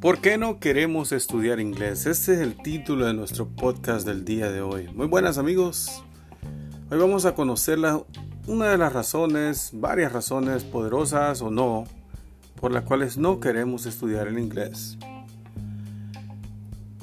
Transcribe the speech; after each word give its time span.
¿Por 0.00 0.20
qué 0.22 0.38
no 0.38 0.58
queremos 0.58 1.12
estudiar 1.12 1.60
inglés? 1.60 2.06
Este 2.06 2.32
es 2.32 2.40
el 2.40 2.56
título 2.56 3.04
de 3.04 3.12
nuestro 3.12 3.46
podcast 3.46 4.06
del 4.06 4.24
día 4.24 4.50
de 4.50 4.62
hoy. 4.62 4.88
Muy 4.94 5.06
buenas 5.06 5.36
amigos. 5.36 6.02
Hoy 6.90 6.98
vamos 6.98 7.26
a 7.26 7.34
conocer 7.34 7.78
una 8.46 8.70
de 8.70 8.78
las 8.78 8.92
razones, 8.94 9.70
varias 9.74 10.12
razones 10.12 10.64
poderosas 10.64 11.42
o 11.42 11.50
no, 11.50 11.84
por 12.58 12.72
las 12.72 12.84
cuales 12.84 13.18
no 13.18 13.40
queremos 13.40 13.84
estudiar 13.84 14.28
el 14.28 14.38
inglés. 14.38 14.96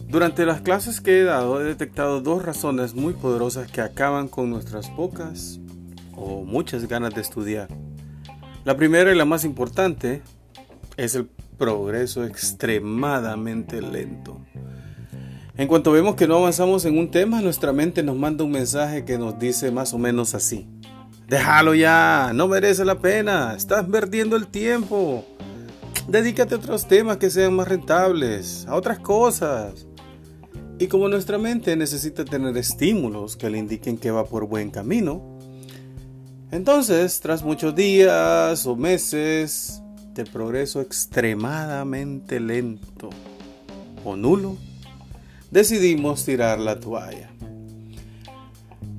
Durante 0.07 0.45
las 0.47 0.61
clases 0.61 1.01
que 1.01 1.19
he 1.19 1.23
dado 1.23 1.61
he 1.61 1.65
detectado 1.65 2.21
dos 2.21 2.43
razones 2.43 2.95
muy 2.95 3.13
poderosas 3.13 3.69
que 3.71 3.81
acaban 3.81 4.27
con 4.27 4.49
nuestras 4.49 4.89
pocas 4.89 5.59
o 6.15 6.43
muchas 6.43 6.87
ganas 6.87 7.13
de 7.13 7.21
estudiar. 7.21 7.67
La 8.63 8.75
primera 8.75 9.11
y 9.11 9.15
la 9.15 9.25
más 9.25 9.45
importante 9.45 10.21
es 10.97 11.15
el 11.15 11.29
progreso 11.57 12.25
extremadamente 12.25 13.81
lento. 13.81 14.39
En 15.57 15.67
cuanto 15.67 15.91
vemos 15.91 16.15
que 16.15 16.27
no 16.27 16.37
avanzamos 16.37 16.83
en 16.85 16.97
un 16.97 17.11
tema, 17.11 17.41
nuestra 17.41 17.71
mente 17.71 18.03
nos 18.03 18.17
manda 18.17 18.43
un 18.43 18.51
mensaje 18.51 19.05
que 19.05 19.17
nos 19.17 19.39
dice 19.39 19.71
más 19.71 19.93
o 19.93 19.97
menos 19.97 20.35
así. 20.35 20.67
Déjalo 21.27 21.73
ya, 21.73 22.31
no 22.35 22.47
merece 22.47 22.83
la 22.83 22.99
pena, 22.99 23.55
estás 23.55 23.85
perdiendo 23.85 24.35
el 24.35 24.47
tiempo. 24.47 25.25
Dedícate 26.07 26.55
a 26.55 26.57
otros 26.57 26.87
temas 26.87 27.17
que 27.17 27.29
sean 27.29 27.55
más 27.55 27.67
rentables, 27.67 28.65
a 28.67 28.75
otras 28.75 28.99
cosas. 28.99 29.87
Y 30.77 30.87
como 30.87 31.07
nuestra 31.07 31.37
mente 31.37 31.75
necesita 31.77 32.25
tener 32.25 32.57
estímulos 32.57 33.37
que 33.37 33.49
le 33.49 33.57
indiquen 33.57 33.97
que 33.97 34.11
va 34.11 34.25
por 34.25 34.45
buen 34.45 34.71
camino, 34.71 35.34
entonces, 36.51 37.19
tras 37.19 37.43
muchos 37.43 37.75
días 37.75 38.65
o 38.65 38.75
meses, 38.75 39.81
de 40.15 40.25
progreso 40.25 40.79
extremadamente 40.79 42.39
lento 42.39 43.09
o 44.05 44.15
nulo, 44.15 44.57
decidimos 45.51 46.23
tirar 46.23 46.57
la 46.59 46.79
toalla. 46.79 47.29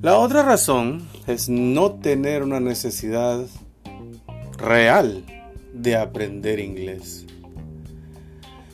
La 0.03 0.19
otra 0.19 0.43
razón 0.43 1.07
es 1.25 1.49
no 1.49 1.93
tener 1.93 2.43
una 2.43 2.59
necesidad 2.59 3.45
real 4.57 5.23
de 5.73 5.95
aprender 5.95 6.59
inglés. 6.59 7.25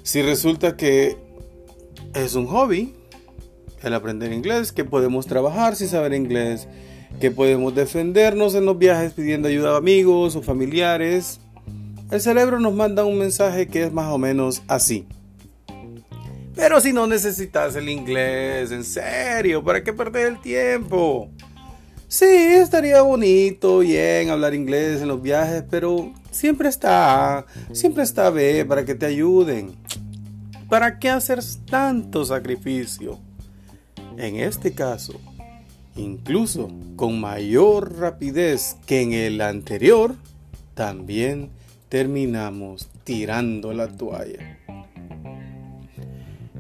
Si 0.04 0.22
resulta 0.22 0.76
que 0.76 1.18
es 2.14 2.36
un 2.36 2.46
hobby 2.48 2.94
el 3.82 3.94
aprender 3.94 4.34
inglés, 4.34 4.72
que 4.72 4.84
podemos 4.84 5.28
trabajar 5.28 5.76
sin 5.76 5.88
saber 5.88 6.14
inglés, 6.14 6.68
que 7.20 7.32
podemos 7.32 7.74
defendernos 7.74 8.56
en 8.56 8.66
los 8.66 8.78
viajes 8.78 9.14
pidiendo 9.14 9.48
ayuda 9.48 9.74
a 9.74 9.78
amigos 9.78 10.36
o 10.36 10.42
familiares, 10.42 11.40
el 12.12 12.22
cerebro 12.22 12.60
nos 12.60 12.74
manda 12.74 13.06
un 13.06 13.18
mensaje 13.18 13.68
que 13.68 13.84
es 13.84 13.94
más 13.94 14.12
o 14.12 14.18
menos 14.18 14.62
así. 14.68 15.08
Pero 16.56 16.80
si 16.80 16.94
no 16.94 17.08
necesitas 17.08 17.76
el 17.76 17.90
inglés, 17.90 18.72
en 18.72 18.84
serio, 18.84 19.64
¿para 19.64 19.84
qué 19.84 19.92
perder 19.92 20.28
el 20.28 20.42
tiempo? 20.42 21.30
Sí, 22.08 22.26
estaría 22.26 23.02
bonito, 23.02 23.80
bien, 23.80 24.30
hablar 24.30 24.54
inglés 24.54 25.02
en 25.02 25.08
los 25.08 25.20
viajes, 25.20 25.64
pero 25.68 26.14
siempre 26.30 26.70
está 26.70 27.48
siempre 27.72 28.04
está 28.04 28.30
B 28.30 28.66
para 28.66 28.86
que 28.86 28.94
te 28.94 29.08
ayuden. 29.08 29.76
¿Para 30.70 31.00
qué 31.00 31.10
hacer 31.10 31.40
tanto 31.70 32.24
sacrificio? 32.24 33.20
En 34.18 34.36
este 34.36 34.74
caso, 34.74 35.20
incluso 35.96 36.70
con 36.96 37.20
mayor 37.20 37.98
rapidez 37.98 38.78
que 38.86 39.02
en 39.02 39.14
el 39.14 39.42
anterior, 39.42 40.16
también 40.74 41.50
terminamos 41.90 42.90
tirando 43.04 43.74
la 43.74 43.88
toalla. 43.88 44.60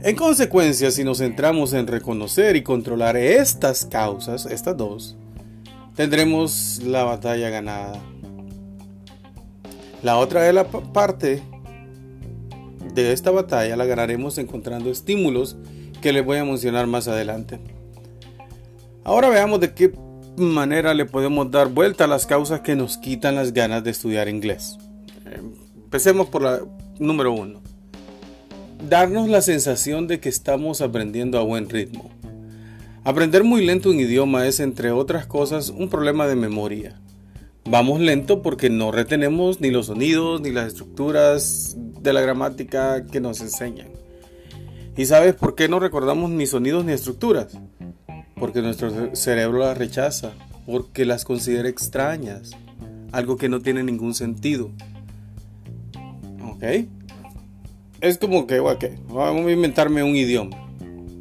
En 0.03 0.15
consecuencia, 0.15 0.91
si 0.91 1.03
nos 1.03 1.19
centramos 1.19 1.71
en 1.73 1.87
reconocer 1.87 2.55
y 2.55 2.61
controlar 2.61 3.15
estas 3.15 3.85
causas, 3.85 4.45
estas 4.45 4.75
dos, 4.75 5.15
tendremos 5.95 6.81
la 6.83 7.05
batalla 7.05 7.49
ganada. 7.49 8.01
La 10.01 10.17
otra 10.17 10.41
de 10.41 10.51
la 10.51 10.65
parte 10.65 11.41
de 12.93 13.13
esta 13.13 13.31
batalla 13.31 13.77
la 13.77 13.85
ganaremos 13.85 14.37
encontrando 14.37 14.91
estímulos 14.91 15.55
que 16.01 16.11
les 16.11 16.25
voy 16.25 16.37
a 16.37 16.45
mencionar 16.45 16.85
más 16.85 17.07
adelante. 17.07 17.61
Ahora 19.05 19.27
veamos 19.27 19.59
de 19.59 19.73
qué 19.73 19.93
manera 20.37 20.93
le 20.93 21.05
podemos 21.05 21.51
dar 21.51 21.67
vuelta 21.67 22.05
a 22.05 22.07
las 22.07 22.25
causas 22.25 22.61
que 22.61 22.75
nos 22.75 22.97
quitan 22.97 23.35
las 23.35 23.51
ganas 23.51 23.83
de 23.83 23.91
estudiar 23.91 24.29
inglés. 24.29 24.77
Empecemos 25.75 26.27
por 26.27 26.41
la 26.41 26.61
número 26.99 27.33
uno. 27.33 27.61
Darnos 28.87 29.27
la 29.27 29.41
sensación 29.41 30.07
de 30.07 30.21
que 30.21 30.29
estamos 30.29 30.79
aprendiendo 30.79 31.37
a 31.37 31.43
buen 31.43 31.69
ritmo. 31.69 32.11
Aprender 33.03 33.43
muy 33.43 33.65
lento 33.65 33.89
un 33.89 33.99
idioma 33.99 34.47
es, 34.47 34.61
entre 34.61 34.91
otras 34.91 35.25
cosas, 35.25 35.69
un 35.69 35.89
problema 35.89 36.25
de 36.25 36.37
memoria. 36.37 36.97
Vamos 37.65 37.99
lento 37.99 38.41
porque 38.41 38.69
no 38.69 38.93
retenemos 38.93 39.59
ni 39.59 39.69
los 39.69 39.87
sonidos 39.87 40.39
ni 40.39 40.51
las 40.51 40.67
estructuras 40.67 41.75
de 41.77 42.13
la 42.13 42.21
gramática 42.21 43.05
que 43.05 43.19
nos 43.19 43.41
enseñan. 43.41 43.89
¿Y 44.95 45.05
sabes 45.05 45.33
por 45.33 45.55
qué 45.55 45.67
no 45.67 45.79
recordamos 45.79 46.29
ni 46.29 46.45
sonidos 46.45 46.85
ni 46.85 46.93
estructuras? 46.93 47.57
Porque 48.43 48.61
nuestro 48.61 49.15
cerebro 49.15 49.59
las 49.59 49.77
rechaza, 49.77 50.33
porque 50.65 51.05
las 51.05 51.23
considera 51.23 51.69
extrañas, 51.69 52.51
algo 53.13 53.37
que 53.37 53.47
no 53.47 53.61
tiene 53.61 53.83
ningún 53.83 54.13
sentido. 54.13 54.69
Es 58.01 58.17
como 58.17 58.45
que, 58.45 58.59
ok, 58.59 58.83
vamos 59.07 59.47
a 59.47 59.49
inventarme 59.49 60.03
un 60.03 60.17
idioma. 60.17 60.57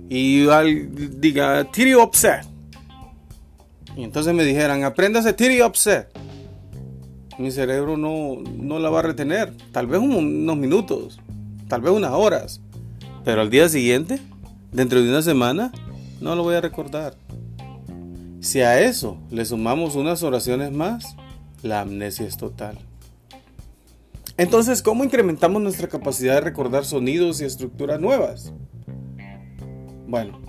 Y 0.08 0.48
diga, 1.20 1.62
tiri 1.70 1.94
upset. 1.94 2.44
Y 3.96 4.02
entonces 4.02 4.34
me 4.34 4.42
dijeran, 4.42 4.82
apréndase 4.82 5.32
tiri 5.32 5.62
upset. 5.62 6.08
Mi 7.38 7.52
cerebro 7.52 7.96
no, 7.96 8.42
no 8.56 8.80
la 8.80 8.90
va 8.90 8.98
a 8.98 9.02
retener. 9.02 9.56
Tal 9.70 9.86
vez 9.86 10.00
unos 10.00 10.56
minutos, 10.56 11.20
tal 11.68 11.82
vez 11.82 11.92
unas 11.92 12.10
horas. 12.10 12.60
Pero 13.24 13.42
al 13.42 13.50
día 13.50 13.68
siguiente, 13.68 14.18
dentro 14.72 15.00
de 15.00 15.08
una 15.08 15.22
semana, 15.22 15.70
no 16.22 16.36
lo 16.36 16.44
voy 16.44 16.54
a 16.54 16.60
recordar. 16.60 17.16
Si 18.40 18.60
a 18.60 18.80
eso 18.80 19.18
le 19.30 19.44
sumamos 19.44 19.96
unas 19.96 20.22
oraciones 20.22 20.72
más, 20.72 21.16
la 21.62 21.80
amnesia 21.80 22.26
es 22.26 22.36
total. 22.36 22.78
Entonces, 24.36 24.82
¿cómo 24.82 25.04
incrementamos 25.04 25.60
nuestra 25.60 25.88
capacidad 25.88 26.34
de 26.34 26.40
recordar 26.40 26.84
sonidos 26.84 27.40
y 27.40 27.44
estructuras 27.44 28.00
nuevas? 28.00 28.52
Bueno, 30.06 30.40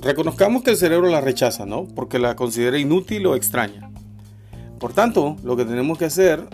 reconozcamos 0.00 0.62
que 0.62 0.70
el 0.70 0.76
cerebro 0.76 1.08
la 1.08 1.20
rechaza, 1.20 1.66
¿no? 1.66 1.86
Porque 1.86 2.18
la 2.18 2.36
considera 2.36 2.78
inútil 2.78 3.26
o 3.26 3.34
extraña. 3.34 3.90
Por 4.78 4.92
tanto, 4.92 5.36
lo 5.42 5.56
que 5.56 5.64
tenemos 5.64 5.98
que 5.98 6.04
hacer 6.04 6.46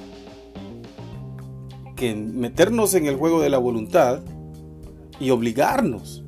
que 1.96 2.14
meternos 2.14 2.94
en 2.94 3.06
el 3.06 3.16
juego 3.16 3.40
de 3.40 3.50
la 3.50 3.58
voluntad 3.58 4.20
y 5.20 5.30
obligarnos 5.30 6.21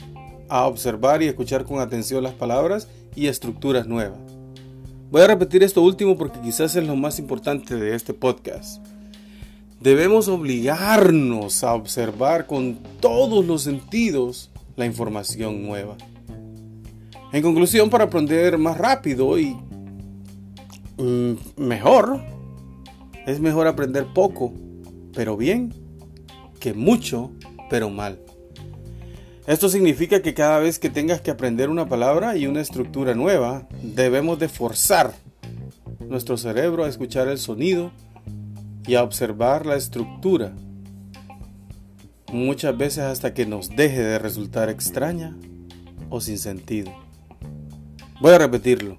a 0.49 0.67
observar 0.67 1.23
y 1.23 1.27
escuchar 1.27 1.65
con 1.65 1.81
atención 1.81 2.23
las 2.23 2.35
palabras 2.35 2.89
y 3.15 3.27
estructuras 3.27 3.87
nuevas. 3.87 4.19
Voy 5.11 5.23
a 5.23 5.27
repetir 5.27 5.63
esto 5.63 5.83
último 5.83 6.19
porque 6.19 6.41
quizás 6.41 6.75
es 6.75 6.87
lo 6.87 6.97
más 6.97 7.19
importante 7.19 7.77
de 7.77 7.95
este 7.95 8.15
podcast. 8.15 8.85
Debemos 9.81 10.29
obligarnos 10.29 11.63
a 11.63 11.75
observar 11.75 12.47
con 12.47 12.79
todos 13.01 13.45
los 13.45 13.63
sentidos 13.63 14.51
la 14.77 14.87
información 14.87 15.63
nueva. 15.63 15.97
En 17.33 17.43
conclusión, 17.43 17.91
para 17.91 18.05
aprender 18.05 18.59
más 18.59 18.79
rápido 18.79 19.39
y 19.39 19.57
mm, 20.97 21.33
mejor, 21.57 22.21
es 23.27 23.41
mejor 23.41 23.67
aprender 23.67 24.07
poco, 24.15 24.53
pero 25.13 25.37
bien, 25.37 25.75
que 26.61 26.75
mucho, 26.75 27.31
pero 27.69 27.91
mal. 27.91 28.19
Esto 29.47 29.69
significa 29.69 30.23
que 30.23 30.33
cada 30.33 30.59
vez 30.59 30.79
que 30.79 30.89
tengas 30.89 31.21
que 31.21 31.31
aprender 31.31 31.69
una 31.69 31.87
palabra 31.87 32.37
y 32.37 32.47
una 32.47 32.63
estructura 32.63 33.15
nueva, 33.15 33.69
debemos 33.83 34.39
de 34.39 34.49
forzar 34.49 35.13
nuestro 36.01 36.39
cerebro 36.39 36.85
a 36.85 36.89
escuchar 36.89 37.29
el 37.29 37.37
sonido 37.37 37.93
y 38.87 38.95
a 38.95 39.03
observar 39.03 39.67
la 39.67 39.77
estructura, 39.77 40.55
muchas 42.33 42.77
veces 42.77 43.01
hasta 43.01 43.35
que 43.35 43.45
nos 43.45 43.69
deje 43.69 44.03
de 44.03 44.19
resultar 44.19 44.71
extraña 44.71 45.37
o 46.09 46.23
sin 46.23 46.39
sentido. 46.39 46.93
Voy 48.21 48.33
a 48.33 48.39
repetirlo. 48.39 48.99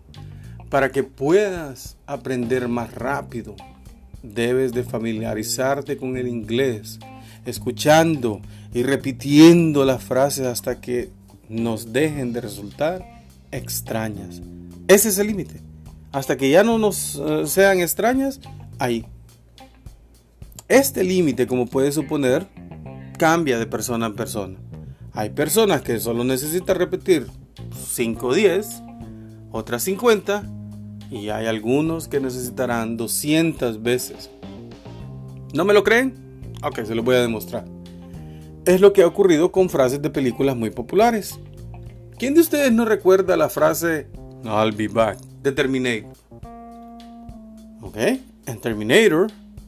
Para 0.69 0.91
que 0.91 1.03
puedas 1.03 1.97
aprender 2.05 2.67
más 2.67 2.93
rápido, 2.93 3.55
debes 4.21 4.73
de 4.73 4.83
familiarizarte 4.83 5.97
con 5.97 6.17
el 6.17 6.27
inglés, 6.27 6.99
escuchando 7.45 8.41
y 8.73 8.83
repitiendo 8.83 9.85
las 9.85 10.03
frases 10.03 10.45
hasta 10.47 10.81
que 10.81 11.09
nos 11.49 11.93
dejen 11.93 12.33
de 12.33 12.41
resultar 12.41 13.23
extrañas. 13.51 14.41
Ese 14.87 15.09
es 15.09 15.17
el 15.17 15.27
límite. 15.27 15.61
Hasta 16.11 16.37
que 16.37 16.49
ya 16.49 16.63
no 16.63 16.77
nos 16.77 17.15
eh, 17.15 17.45
sean 17.45 17.79
extrañas, 17.79 18.39
ahí 18.79 19.05
Este 20.67 21.03
límite, 21.03 21.45
como 21.45 21.67
puedes 21.67 21.95
suponer, 21.95 22.47
cambia 23.17 23.59
de 23.59 23.65
persona 23.65 24.07
en 24.07 24.15
persona. 24.15 24.57
Hay 25.13 25.29
personas 25.29 25.81
que 25.81 25.99
solo 25.99 26.23
necesitan 26.23 26.77
repetir 26.77 27.27
5 27.87 28.27
o 28.27 28.33
10, 28.33 28.81
otras 29.51 29.83
50, 29.83 30.43
y 31.11 31.29
hay 31.29 31.45
algunos 31.45 32.07
que 32.07 32.19
necesitarán 32.19 32.97
200 32.97 33.81
veces. 33.83 34.29
¿No 35.53 35.63
me 35.63 35.73
lo 35.73 35.83
creen? 35.83 36.24
Ok, 36.65 36.83
se 36.83 36.95
lo 36.95 37.03
voy 37.03 37.15
a 37.15 37.21
demostrar. 37.21 37.63
Es 38.65 38.81
lo 38.81 38.91
que 38.91 39.03
ha 39.03 39.07
ocurrido 39.07 39.51
con 39.51 39.69
frases 39.69 40.01
de 40.01 40.09
películas 40.09 40.55
muy 40.55 40.71
populares. 40.71 41.39
¿Quién 42.17 42.33
de 42.33 42.41
ustedes 42.41 42.71
no 42.71 42.85
recuerda 42.85 43.37
la 43.37 43.49
frase 43.49 44.07
I'll 44.43 44.71
be 44.71 44.87
back 44.87 45.19
de 45.43 45.51
Terminator? 45.51 46.11
Ok, 47.81 47.97
en 47.97 48.61
Terminator, 48.61 49.27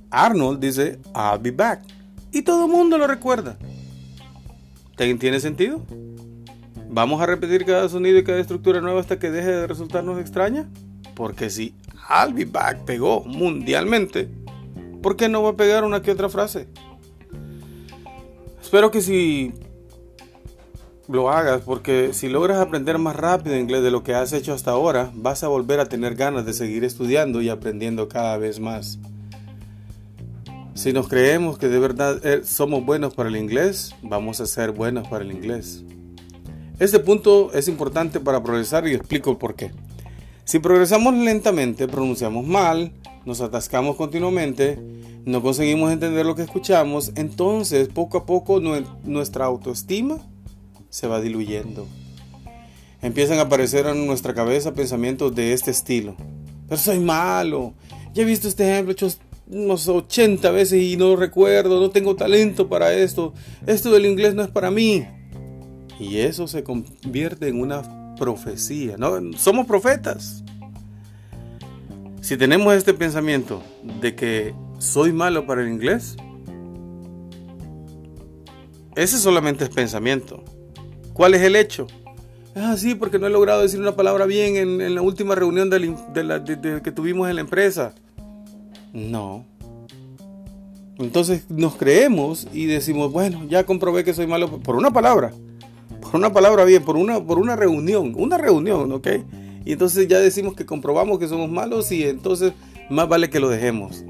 Arnold 0.10 0.60
dice 0.60 0.98
I'll 1.14 1.40
be 1.40 1.52
back. 1.52 1.82
Y 2.32 2.42
todo 2.42 2.66
el 2.66 2.72
mundo 2.72 2.98
lo 2.98 3.06
recuerda. 3.06 3.58
¿Tiene 4.96 5.40
sentido? 5.40 5.84
¿Vamos 6.90 7.22
a 7.22 7.28
repetir 7.28 7.64
cada 7.64 7.88
sonido 7.90 8.18
y 8.18 8.24
cada 8.24 8.40
estructura 8.40 8.82
nueva 8.82 9.02
hasta 9.02 9.20
que 9.20 9.30
deje 9.30 9.52
de 9.52 9.68
resultarnos 9.68 10.20
extraña? 10.20 10.68
Porque 11.14 11.52
si 11.52 11.76
I'll 12.10 12.34
be 12.34 12.46
back 12.46 12.86
pegó 12.86 13.24
mundialmente, 13.24 14.28
¿por 15.04 15.16
qué 15.16 15.30
no 15.30 15.44
va 15.44 15.52
a 15.52 15.56
pegar 15.56 15.84
una 15.84 16.02
que 16.02 16.10
otra 16.10 16.30
frase? 16.30 16.68
Espero 18.68 18.92
que 18.92 19.02
si 19.02 19.54
lo 21.08 21.30
hagas 21.32 21.62
porque 21.62 22.10
si 22.12 22.28
logras 22.28 22.60
aprender 22.60 22.98
más 22.98 23.16
rápido 23.16 23.56
inglés 23.56 23.82
de 23.82 23.92
lo 23.92 24.04
que 24.04 24.14
has 24.14 24.34
hecho 24.34 24.54
hasta 24.54 24.72
ahora, 24.72 25.10
vas 25.16 25.42
a 25.46 25.48
volver 25.48 25.80
a 25.80 25.88
tener 25.88 26.16
ganas 26.16 26.46
de 26.46 26.52
seguir 26.52 26.84
estudiando 26.84 27.42
y 27.42 27.48
aprendiendo 27.48 28.10
cada 28.10 28.36
vez 28.36 28.60
más. 28.60 29.00
Si 30.74 30.92
nos 30.92 31.08
creemos 31.08 31.58
que 31.58 31.70
de 31.70 31.80
verdad 31.80 32.20
eh, 32.28 32.42
somos 32.44 32.86
buenos 32.86 33.14
para 33.14 33.30
el 33.30 33.38
inglés, 33.38 33.96
vamos 34.02 34.42
a 34.42 34.46
ser 34.46 34.72
buenos 34.72 35.08
para 35.08 35.24
el 35.24 35.32
inglés. 35.32 35.86
Este 36.78 37.00
punto 37.00 37.54
es 37.54 37.70
importante 37.70 38.20
para 38.20 38.44
progresar 38.44 38.86
y 38.86 38.96
explico 38.96 39.40
por 39.40 39.56
qué. 39.56 39.72
Si 40.44 40.60
progresamos 40.60 41.14
lentamente, 41.14 41.88
pronunciamos 41.88 42.46
mal, 42.46 42.92
nos 43.24 43.40
atascamos 43.40 43.96
continuamente, 43.96 44.78
no 45.28 45.42
conseguimos 45.42 45.92
entender 45.92 46.26
lo 46.26 46.36
que 46.36 46.44
escuchamos, 46.44 47.12
entonces 47.16 47.90
poco 47.90 48.18
a 48.18 48.26
poco 48.26 48.62
nuestra 49.04 49.44
autoestima 49.44 50.20
se 50.90 51.06
va 51.06 51.20
diluyendo. 51.20 51.86
Empiezan 53.02 53.38
a 53.40 53.42
aparecer 53.42 53.86
en 53.88 54.08
nuestra 54.08 54.34
cabeza 54.34 54.74
pensamientos 54.74 55.36
de 55.36 55.52
este 55.52 55.70
estilo. 55.70 56.16
Pero 56.70 56.80
soy 56.80 57.00
malo. 57.00 57.74
Ya 58.14 58.24
he 58.24 58.26
visto 58.26 58.48
este 58.48 58.72
ejemplo 58.72 58.94
hecho 58.94 59.10
unos 59.50 59.90
80 59.90 60.50
veces 60.52 60.82
y 60.82 60.96
no 60.96 61.18
recuerdo. 61.18 61.82
No 61.82 61.90
tengo 61.90 62.16
talento 62.16 62.70
para 62.70 62.94
esto. 62.94 63.34
Esto 63.66 63.92
del 63.92 64.06
inglés 64.06 64.34
no 64.34 64.44
es 64.44 64.50
para 64.50 64.72
mí. 64.72 65.06
Y 66.00 66.20
eso 66.20 66.48
se 66.48 66.64
convierte 66.64 67.50
en 67.50 67.60
una 67.60 68.16
profecía. 68.16 68.96
¿no? 68.96 69.20
Somos 69.38 69.66
profetas. 69.66 70.42
Si 72.22 72.38
tenemos 72.38 72.74
este 72.74 72.94
pensamiento 72.94 73.62
de 74.02 74.16
que 74.16 74.54
soy 74.80 75.12
malo 75.12 75.46
para 75.46 75.62
el 75.62 75.70
inglés, 75.70 76.18
ese 78.96 79.18
solamente 79.18 79.64
es 79.64 79.70
pensamiento. 79.70 80.44
¿Cuál 81.14 81.36
es 81.36 81.42
el 81.42 81.56
hecho? 81.56 81.88
Ah, 82.56 82.76
sí, 82.78 82.96
porque 82.96 83.20
no 83.20 83.28
he 83.28 83.30
logrado 83.30 83.62
decir 83.62 83.80
una 83.80 83.96
palabra 83.96 84.26
bien 84.26 84.56
en, 84.56 84.96
la 84.96 85.02
última 85.04 85.36
reunión 85.36 85.70
que 85.70 86.92
tuvimos 86.92 87.30
en 87.30 87.36
la 87.36 87.42
empresa. 87.42 87.94
No. 88.94 89.46
Entonces 90.98 91.50
nos 91.50 91.76
creemos 91.76 92.48
y 92.52 92.66
decimos, 92.66 93.12
bueno, 93.12 93.46
ya 93.48 93.64
comprobé 93.66 94.04
que 94.04 94.16
soy 94.16 94.26
malo 94.26 94.60
por 94.60 94.76
una 94.76 94.92
palabra. 94.92 95.32
Por 96.02 96.16
una 96.16 96.34
palabra 96.34 96.66
bien, 96.66 96.84
por 96.84 96.98
una, 96.98 97.24
por 97.24 97.38
una 97.38 97.56
reunión. 97.56 98.14
Una 98.18 98.38
reunión, 98.38 98.92
¿ok? 98.92 99.08
Y 99.64 99.74
entonces 99.74 100.08
ya 100.08 100.18
decimos 100.20 100.56
que 100.56 100.66
comprobamos 100.66 101.20
que 101.20 101.28
somos 101.28 101.52
malos 101.52 101.92
y 101.92 102.04
entonces 102.04 102.54
más 102.90 103.08
vale 103.08 103.30
que 103.30 103.40
lo 103.40 103.50
dejemos. 103.50 104.04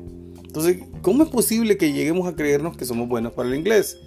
Entonces, 0.57 0.87
¿cómo 1.03 1.23
es 1.23 1.29
posible 1.29 1.77
que 1.77 1.93
lleguemos 1.93 2.27
a 2.27 2.35
creernos 2.35 2.75
que 2.75 2.83
somos 2.83 3.07
buenos 3.07 3.31
para 3.33 3.47
el 3.47 3.53
inglés? 3.53 3.99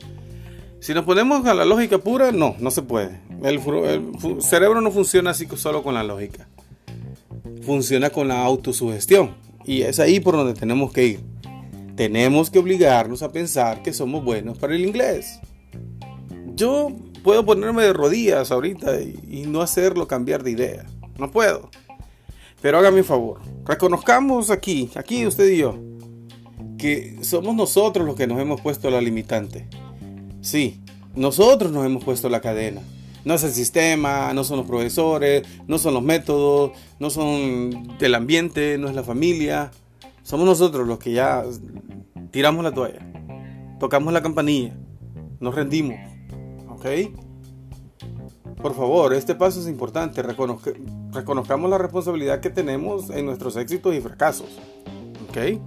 Si 0.81 0.93
nos 0.93 1.05
ponemos 1.05 1.47
a 1.47 1.55
la 1.55 1.65
lógica 1.65 1.99
pura, 1.99 2.33
no, 2.33 2.57
no 2.59 2.73
se 2.73 2.83
puede. 2.83 3.21
El, 3.45 3.61
cerebro 4.43 4.81
no 4.81 4.91
funciona 4.91 5.31
así 5.31 5.47
solo 5.55 5.85
con 5.85 5.95
la 5.95 6.03
lógica. 6.03 6.49
Funciona 7.63 8.11
con 8.11 8.27
la 8.27 8.45
autosugestión. 8.45 9.37
Y 9.65 9.83
es 9.83 10.01
ahí 10.01 10.19
por 10.19 10.35
donde 10.35 10.55
tenemos 10.55 10.93
que 10.93 11.07
ir. 11.07 11.21
Tenemos 11.95 12.51
que 12.51 12.59
obligarnos 12.59 13.23
a 13.23 13.31
pensar 13.31 13.85
que 13.85 13.93
somos 13.93 14.25
buenos 14.25 14.59
para 14.59 14.75
el 14.75 14.85
inglés. 14.85 15.39
Yo 16.57 16.89
puedo 17.23 17.47
ponerme 17.47 17.85
de 17.85 17.93
rodillas 17.93 18.51
ahorita 18.51 19.01
y, 19.01 19.45
no 19.47 19.63
hacerlo 19.63 20.09
cambiar 20.09 20.43
de 20.43 20.51
idea. 20.51 20.87
No 21.17 21.31
puedo. 21.31 21.71
Pero 22.61 22.79
hágame 22.79 22.99
un 22.99 23.05
favor. 23.05 23.41
Reconozcamos 23.65 24.51
aquí, 24.51 24.91
aquí 24.97 25.25
usted 25.25 25.49
y 25.49 25.59
yo, 25.59 25.90
que 26.81 27.19
somos 27.23 27.55
nosotros 27.55 28.07
los 28.07 28.17
que 28.17 28.27
nos 28.27 28.41
hemos 28.41 28.61
puesto 28.61 28.91
la 28.91 29.01
limitante. 29.01 29.67
Sí, 30.41 30.81
nosotros 31.15 31.71
nos 31.73 31.85
hemos 31.85 32.05
puesto 32.05 32.29
la 32.29 32.41
cadena. 32.41 32.81
No 33.25 33.35
es 33.35 33.45
el 33.45 33.53
sistema, 33.53 34.33
no 34.33 34.45
son 34.45 34.59
los 34.59 34.67
profesores, 34.67 35.47
no 35.67 35.79
son 35.79 35.95
los 35.95 36.03
métodos, 36.03 36.73
no 36.99 37.11
son 37.11 37.99
del 37.99 38.15
ambiente, 38.15 38.79
no 38.79 38.89
es 38.89 38.95
la 38.95 39.03
familia. 39.03 39.71
Somos 40.23 40.47
nosotros 40.47 40.87
los 40.87 40.99
que 40.99 41.13
ya 41.13 41.45
tiramos 42.31 42.65
la 42.65 42.73
toalla, 42.73 43.01
tocamos 43.79 44.13
la 44.13 44.23
campanilla, 44.23 44.75
nos 45.39 45.55
rendimos. 45.55 45.99
¿Ok? 46.71 46.87
Por 48.63 48.75
favor, 48.75 49.13
este 49.13 49.35
paso 49.35 49.61
es 49.61 49.69
importante. 49.69 50.23
reconozcamos 50.23 51.71
la 51.71 51.79
responsabilidad 51.79 52.41
que 52.41 52.51
tenemos 52.51 53.11
en 53.11 53.27
nuestros 53.27 53.57
éxitos 53.57 53.95
y 53.95 54.01
fracasos. 54.01 54.49
¿Ok? 55.29 55.61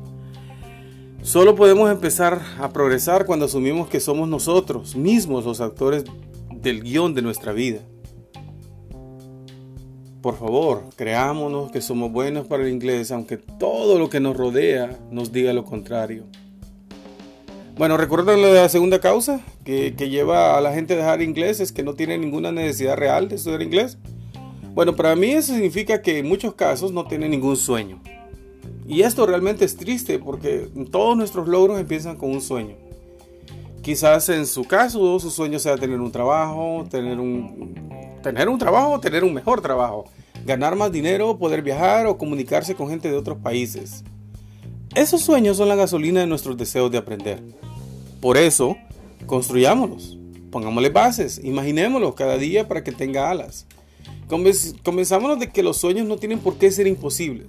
Solo 1.23 1.55
podemos 1.55 1.89
empezar 1.89 2.41
a 2.59 2.73
progresar 2.73 3.25
cuando 3.25 3.45
asumimos 3.45 3.87
que 3.87 4.01
somos 4.01 4.27
nosotros 4.27 4.97
mismos 4.97 5.45
los 5.45 5.61
actores 5.61 6.03
del 6.53 6.83
guion 6.83 7.13
de 7.13 7.21
nuestra 7.21 7.53
vida. 7.53 7.79
Por 10.21 10.37
favor, 10.37 10.83
creámonos 10.97 11.71
que 11.71 11.79
somos 11.79 12.11
buenos 12.11 12.45
para 12.47 12.63
el 12.63 12.73
inglés, 12.73 13.09
aunque 13.13 13.37
todo 13.37 13.97
lo 13.97 14.09
que 14.09 14.19
nos 14.19 14.35
rodea 14.35 14.99
nos 15.11 15.31
diga 15.31 15.53
lo 15.53 15.63
contrario. 15.63 16.25
Bueno, 17.77 17.95
¿recuerdan 17.95 18.41
la 18.41 18.67
segunda 18.67 18.99
causa 18.99 19.39
que, 19.63 19.95
que 19.95 20.09
lleva 20.09 20.57
a 20.57 20.61
la 20.61 20.73
gente 20.73 20.93
a 20.93 20.97
dejar 20.97 21.21
inglés? 21.21 21.61
Es 21.61 21.71
que 21.71 21.83
no 21.83 21.93
tiene 21.93 22.17
ninguna 22.17 22.51
necesidad 22.51 22.97
real 22.97 23.29
de 23.29 23.35
estudiar 23.35 23.61
inglés. 23.61 23.97
Bueno, 24.73 24.93
para 24.93 25.15
mí 25.15 25.31
eso 25.31 25.53
significa 25.53 26.01
que 26.01 26.19
en 26.19 26.27
muchos 26.27 26.53
casos 26.55 26.91
no 26.91 27.07
tienen 27.07 27.31
ningún 27.31 27.55
sueño. 27.55 28.01
Y 28.93 29.01
esto 29.01 29.25
realmente 29.25 29.65
es 29.65 29.75
triste 29.75 30.19
porque 30.19 30.69
todos 30.91 31.17
nuestros 31.17 31.47
logros 31.47 31.79
empiezan 31.79 32.15
con 32.15 32.29
un 32.29 32.41
sueño. 32.41 32.75
Quizás 33.81 34.29
en 34.29 34.45
su 34.45 34.65
caso 34.65 35.19
su 35.19 35.31
sueño 35.31 35.57
sea 35.57 35.77
tener 35.77 35.99
un 35.99 36.11
trabajo, 36.11 36.85
tener 36.91 37.19
un, 37.19 37.73
tener 38.21 38.47
un 38.47 38.59
trabajo, 38.59 38.99
tener 38.99 39.23
un 39.23 39.33
mejor 39.33 39.61
trabajo, 39.61 40.05
ganar 40.45 40.75
más 40.75 40.91
dinero, 40.91 41.39
poder 41.39 41.63
viajar 41.63 42.05
o 42.05 42.19
comunicarse 42.19 42.75
con 42.75 42.87
gente 42.87 43.09
de 43.09 43.17
otros 43.17 43.39
países. 43.39 44.03
Esos 44.93 45.21
sueños 45.21 45.57
son 45.57 45.69
la 45.69 45.75
gasolina 45.75 46.19
de 46.19 46.27
nuestros 46.27 46.55
deseos 46.55 46.91
de 46.91 46.99
aprender. 46.99 47.41
Por 48.21 48.37
eso, 48.37 48.77
construyámoslos, 49.25 50.19
pongámosle 50.51 50.89
bases, 50.89 51.41
imaginémoslos 51.43 52.13
cada 52.13 52.37
día 52.37 52.67
para 52.67 52.83
que 52.83 52.91
tenga 52.91 53.31
alas. 53.31 53.65
Convenzámonos 54.27 55.39
de 55.39 55.49
que 55.49 55.63
los 55.63 55.77
sueños 55.77 56.05
no 56.05 56.17
tienen 56.17 56.37
por 56.37 56.57
qué 56.57 56.69
ser 56.69 56.85
imposibles. 56.85 57.47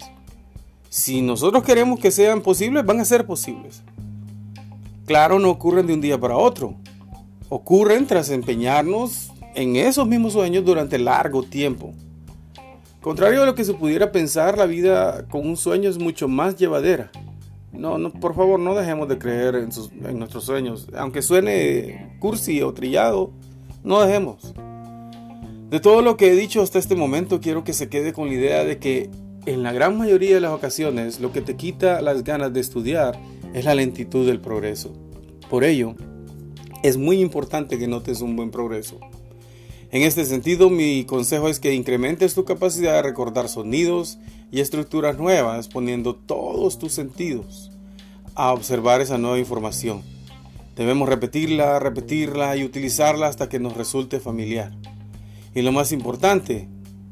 Si 0.95 1.23
nosotros 1.23 1.65
queremos 1.65 1.99
que 1.99 2.13
sean 2.13 2.41
posibles, 2.41 2.87
van 2.87 3.01
a 3.01 3.05
ser 3.05 3.27
posibles. 3.27 3.83
Claro, 5.07 5.41
no 5.41 5.51
ocurren 5.51 5.89
de 5.89 5.93
un 5.93 6.01
día 6.01 6.21
para 6.21 6.37
otro. 6.37 6.77
Ocurren 7.49 8.07
tras 8.07 8.31
empeñarnos 8.31 9.33
en 9.57 9.75
esos 9.75 10.07
mismos 10.07 10.35
sueños 10.35 10.65
durante 10.65 10.97
largo 11.01 11.43
tiempo. 11.43 11.93
Contrario 13.01 13.43
a 13.43 13.47
lo 13.47 13.57
que 13.57 13.65
se 13.65 13.75
pudiera 13.75 14.13
pensar, 14.13 14.57
la 14.57 14.67
vida 14.67 15.27
con 15.27 15.45
un 15.49 15.57
sueño 15.57 15.91
es 15.91 15.99
mucho 15.99 16.29
más 16.29 16.55
llevadera. 16.55 17.11
No, 17.73 17.99
por 18.13 18.37
favor, 18.37 18.61
no 18.61 18.77
dejemos 18.77 19.09
de 19.09 19.19
creer 19.19 19.57
en 19.57 20.19
nuestros 20.21 20.45
sueños. 20.45 20.87
Aunque 20.97 21.23
suene 21.23 22.17
cursi 22.21 22.63
o 22.63 22.73
trillado, 22.73 23.33
no 23.83 24.01
dejemos. 24.01 24.55
De 25.71 25.81
todo 25.81 26.03
lo 26.03 26.17
que 26.17 26.29
he 26.29 26.37
dicho 26.37 26.63
hasta 26.63 26.79
este 26.79 26.95
momento, 26.95 27.41
quiero 27.41 27.65
que 27.65 27.73
se 27.73 27.89
quede 27.89 28.13
con 28.13 28.29
la 28.29 28.35
idea 28.35 28.63
de 28.63 28.79
que 28.79 29.11
en 29.47 29.63
la 29.63 29.73
gran 29.73 29.99
mayoría 29.99 30.35
de 30.35 30.41
las 30.41 30.53
ocasiones 30.53 31.21
lo 31.21 31.33
que 31.33 31.41
te 31.41 31.57
quita 31.57 32.01
las 32.01 32.25
ganas 32.25 32.53
de 32.53 32.61
estudiar 32.61 33.19
es 33.53 33.65
la 33.65 33.75
lentitud 33.75 34.27
del 34.27 34.41
progreso. 34.41 34.93
Por 35.51 35.65
ello, 35.65 35.95
es 36.83 36.97
muy 36.97 37.21
importante 37.21 37.79
que 37.79 37.87
notes 37.87 38.21
un 38.21 38.37
buen 38.37 38.51
progreso. 38.51 38.99
En 39.91 40.03
este 40.03 40.25
sentido, 40.25 40.71
mi 40.71 41.05
consejo 41.05 41.49
es 41.49 41.61
que 41.61 41.75
incrementes 41.75 42.35
tu 42.35 42.45
capacidad 42.45 42.95
de 42.95 43.03
recordar 43.03 43.49
sonidos 43.49 44.19
y 44.51 44.61
estructuras 44.61 45.19
nuevas 45.19 45.69
poniendo 45.69 46.15
todos 46.15 46.79
tus 46.79 46.93
sentidos. 46.93 47.71
a 48.37 48.53
observar 48.53 49.01
esa 49.01 49.17
nueva 49.17 49.39
información. 49.39 50.03
Debemos 50.75 51.09
repetirla, 51.09 51.79
repetirla 51.79 52.57
y 52.57 52.65
utilizarla 52.65 53.29
hasta 53.29 53.49
que 53.49 53.61
nos 53.61 53.77
resulte 53.77 54.19
familiar. 54.19 54.73
Y 55.55 55.63
lo 55.63 55.71
más 55.71 55.93
importante, 55.93 56.69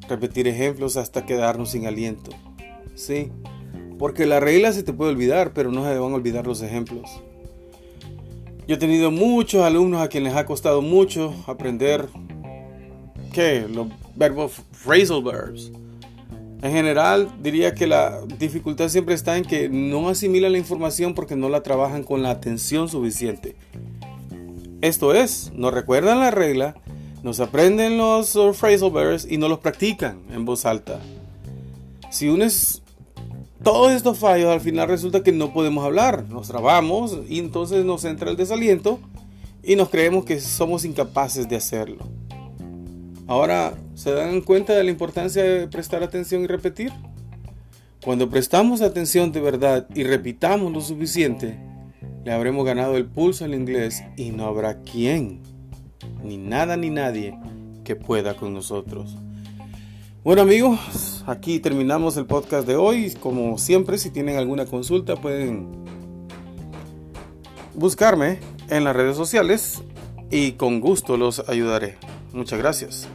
repetir 0.08 0.48
ejemplos 0.48 0.96
hasta 0.96 1.26
quedarnos 1.26 1.70
sin 1.70 1.86
aliento. 1.86 2.30
Sí, 2.94 3.30
porque 3.98 4.26
la 4.26 4.40
regla 4.40 4.72
se 4.72 4.82
te 4.82 4.92
puede 4.92 5.12
olvidar, 5.12 5.52
pero 5.54 5.70
no 5.70 5.84
se 5.84 5.98
van 5.98 6.12
a 6.12 6.16
olvidar 6.16 6.46
los 6.46 6.62
ejemplos. 6.62 7.22
Yo 8.66 8.76
he 8.76 8.78
tenido 8.78 9.10
muchos 9.10 9.62
alumnos 9.62 10.00
a 10.02 10.08
quienes 10.08 10.34
ha 10.34 10.46
costado 10.46 10.82
mucho 10.82 11.34
aprender 11.46 12.06
¿qué? 13.32 13.66
los 13.68 13.88
verbos 14.14 14.62
phrasal 14.72 15.22
verbs. 15.22 15.72
En 16.62 16.70
general, 16.70 17.28
diría 17.42 17.74
que 17.74 17.88
la 17.88 18.20
dificultad 18.38 18.88
siempre 18.88 19.16
está 19.16 19.36
en 19.36 19.44
que 19.44 19.68
no 19.68 20.08
asimilan 20.08 20.52
la 20.52 20.58
información 20.58 21.12
porque 21.12 21.34
no 21.34 21.48
la 21.48 21.64
trabajan 21.64 22.04
con 22.04 22.22
la 22.22 22.30
atención 22.30 22.88
suficiente. 22.88 23.56
Esto 24.80 25.12
es, 25.12 25.52
no 25.56 25.72
recuerdan 25.72 26.20
la 26.20 26.30
regla, 26.30 26.76
nos 27.22 27.40
aprenden 27.40 27.96
los 27.96 28.32
phrasal 28.54 28.90
verbs 28.90 29.26
y 29.30 29.38
no 29.38 29.48
los 29.48 29.60
practican 29.60 30.18
en 30.32 30.44
voz 30.44 30.66
alta. 30.66 31.00
Si 32.10 32.28
unes 32.28 32.82
todos 33.62 33.92
estos 33.92 34.18
fallos, 34.18 34.50
al 34.50 34.60
final 34.60 34.88
resulta 34.88 35.22
que 35.22 35.30
no 35.30 35.52
podemos 35.52 35.84
hablar, 35.84 36.24
nos 36.28 36.48
trabamos 36.48 37.18
y 37.28 37.38
entonces 37.38 37.84
nos 37.84 38.04
entra 38.04 38.30
el 38.30 38.36
desaliento 38.36 38.98
y 39.62 39.76
nos 39.76 39.88
creemos 39.88 40.24
que 40.24 40.40
somos 40.40 40.84
incapaces 40.84 41.48
de 41.48 41.56
hacerlo. 41.56 42.04
Ahora, 43.28 43.74
¿se 43.94 44.12
dan 44.12 44.40
cuenta 44.40 44.74
de 44.74 44.82
la 44.82 44.90
importancia 44.90 45.44
de 45.44 45.68
prestar 45.68 46.02
atención 46.02 46.42
y 46.42 46.48
repetir? 46.48 46.92
Cuando 48.04 48.28
prestamos 48.28 48.82
atención 48.82 49.30
de 49.30 49.40
verdad 49.40 49.86
y 49.94 50.02
repitamos 50.02 50.72
lo 50.72 50.80
suficiente, 50.80 51.56
le 52.24 52.32
habremos 52.32 52.66
ganado 52.66 52.96
el 52.96 53.06
pulso 53.06 53.44
al 53.44 53.54
inglés 53.54 54.02
y 54.16 54.30
no 54.30 54.46
habrá 54.46 54.82
quien, 54.82 55.40
ni 56.22 56.36
nada 56.36 56.76
ni 56.76 56.90
nadie, 56.90 57.38
que 57.84 57.96
pueda 57.96 58.36
con 58.36 58.54
nosotros. 58.54 59.16
Bueno 60.24 60.42
amigos, 60.42 61.24
aquí 61.26 61.58
terminamos 61.58 62.16
el 62.16 62.26
podcast 62.26 62.66
de 62.66 62.76
hoy. 62.76 63.12
Como 63.20 63.58
siempre, 63.58 63.98
si 63.98 64.10
tienen 64.10 64.36
alguna 64.36 64.66
consulta 64.66 65.16
pueden 65.16 65.82
buscarme 67.74 68.38
en 68.68 68.84
las 68.84 68.94
redes 68.94 69.16
sociales 69.16 69.82
y 70.30 70.52
con 70.52 70.80
gusto 70.80 71.16
los 71.16 71.48
ayudaré. 71.48 71.96
Muchas 72.32 72.58
gracias. 72.58 73.08